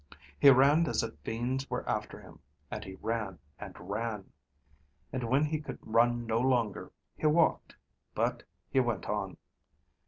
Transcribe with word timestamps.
He 0.39 0.49
ran 0.49 0.87
as 0.87 1.03
if 1.03 1.13
fiends 1.19 1.69
were 1.69 1.87
after 1.87 2.19
him, 2.19 2.39
and 2.71 2.83
he 2.83 2.95
ran 2.95 3.37
and 3.59 3.75
ran. 3.79 4.31
And 5.13 5.25
when 5.25 5.45
he 5.45 5.59
could 5.61 5.77
run 5.79 6.25
no 6.25 6.39
longer, 6.39 6.91
he 7.15 7.27
walked, 7.27 7.75
but 8.15 8.41
he 8.71 8.79
went 8.79 9.07
on. 9.07 9.37